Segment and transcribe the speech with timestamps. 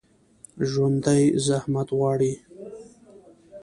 [0.69, 2.33] ژوندي زحمت وړي